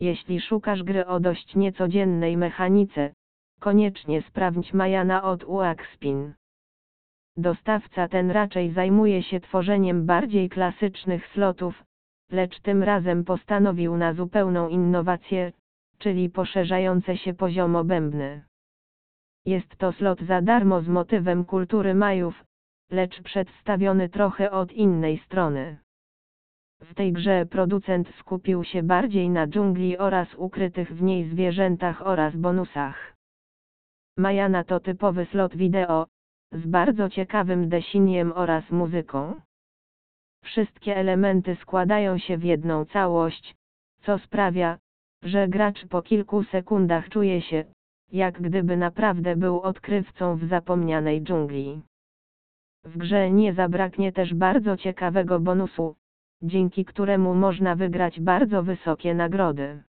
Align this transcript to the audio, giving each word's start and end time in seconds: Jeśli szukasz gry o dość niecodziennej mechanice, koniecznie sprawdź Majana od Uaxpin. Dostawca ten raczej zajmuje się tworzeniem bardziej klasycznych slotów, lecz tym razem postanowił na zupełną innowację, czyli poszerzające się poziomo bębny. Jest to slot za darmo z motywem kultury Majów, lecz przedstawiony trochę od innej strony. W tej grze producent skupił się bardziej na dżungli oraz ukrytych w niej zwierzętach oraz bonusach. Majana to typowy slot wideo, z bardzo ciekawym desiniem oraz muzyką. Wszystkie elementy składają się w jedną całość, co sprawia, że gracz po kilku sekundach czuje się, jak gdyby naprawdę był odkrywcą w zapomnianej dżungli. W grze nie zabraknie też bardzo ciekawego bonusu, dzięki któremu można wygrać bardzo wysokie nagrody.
Jeśli 0.00 0.40
szukasz 0.40 0.82
gry 0.82 1.06
o 1.06 1.20
dość 1.20 1.56
niecodziennej 1.56 2.36
mechanice, 2.36 3.12
koniecznie 3.60 4.22
sprawdź 4.22 4.72
Majana 4.72 5.22
od 5.22 5.44
Uaxpin. 5.44 6.34
Dostawca 7.36 8.08
ten 8.08 8.30
raczej 8.30 8.72
zajmuje 8.72 9.22
się 9.22 9.40
tworzeniem 9.40 10.06
bardziej 10.06 10.48
klasycznych 10.48 11.26
slotów, 11.26 11.84
lecz 12.30 12.60
tym 12.60 12.82
razem 12.82 13.24
postanowił 13.24 13.96
na 13.96 14.14
zupełną 14.14 14.68
innowację, 14.68 15.52
czyli 15.98 16.30
poszerzające 16.30 17.16
się 17.16 17.34
poziomo 17.34 17.84
bębny. 17.84 18.44
Jest 19.46 19.76
to 19.76 19.92
slot 19.92 20.20
za 20.20 20.42
darmo 20.42 20.80
z 20.80 20.88
motywem 20.88 21.44
kultury 21.44 21.94
Majów, 21.94 22.44
lecz 22.90 23.22
przedstawiony 23.22 24.08
trochę 24.08 24.50
od 24.50 24.72
innej 24.72 25.18
strony. 25.18 25.78
W 26.90 26.94
tej 26.94 27.12
grze 27.12 27.46
producent 27.46 28.14
skupił 28.14 28.64
się 28.64 28.82
bardziej 28.82 29.30
na 29.30 29.46
dżungli 29.46 29.98
oraz 29.98 30.34
ukrytych 30.34 30.94
w 30.94 31.02
niej 31.02 31.24
zwierzętach 31.24 32.06
oraz 32.06 32.36
bonusach. 32.36 33.16
Majana 34.16 34.64
to 34.64 34.80
typowy 34.80 35.26
slot 35.26 35.56
wideo, 35.56 36.06
z 36.52 36.66
bardzo 36.66 37.08
ciekawym 37.08 37.68
desiniem 37.68 38.32
oraz 38.32 38.70
muzyką. 38.70 39.40
Wszystkie 40.44 40.96
elementy 40.96 41.56
składają 41.56 42.18
się 42.18 42.38
w 42.38 42.44
jedną 42.44 42.84
całość, 42.84 43.54
co 44.02 44.18
sprawia, 44.18 44.78
że 45.22 45.48
gracz 45.48 45.86
po 45.86 46.02
kilku 46.02 46.44
sekundach 46.44 47.08
czuje 47.08 47.42
się, 47.42 47.64
jak 48.12 48.42
gdyby 48.42 48.76
naprawdę 48.76 49.36
był 49.36 49.60
odkrywcą 49.60 50.36
w 50.36 50.44
zapomnianej 50.44 51.22
dżungli. 51.22 51.82
W 52.84 52.98
grze 52.98 53.30
nie 53.30 53.54
zabraknie 53.54 54.12
też 54.12 54.34
bardzo 54.34 54.76
ciekawego 54.76 55.40
bonusu, 55.40 55.96
dzięki 56.42 56.84
któremu 56.84 57.34
można 57.34 57.74
wygrać 57.74 58.20
bardzo 58.20 58.62
wysokie 58.62 59.14
nagrody. 59.14 59.82